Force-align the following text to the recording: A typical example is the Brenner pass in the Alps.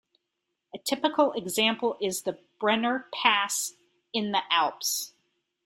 A 0.73 0.79
typical 0.79 1.31
example 1.33 1.95
is 2.01 2.23
the 2.23 2.39
Brenner 2.59 3.05
pass 3.13 3.73
in 4.11 4.31
the 4.31 4.41
Alps. 4.51 5.13